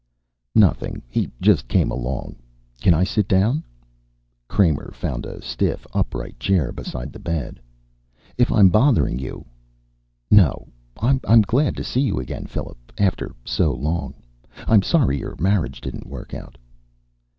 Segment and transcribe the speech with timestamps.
[0.55, 1.03] "Nothing.
[1.07, 2.35] He just came along.
[2.81, 3.63] Can I sit down?"
[4.47, 7.59] Kramer found a stiff upright chair beside the bed.
[8.35, 9.45] "If I'm bothering you"
[10.43, 10.69] "No.
[10.97, 12.79] I'm glad to see you again, Philip.
[12.97, 14.15] After so long.
[14.67, 16.57] I'm sorry your marriage didn't work out."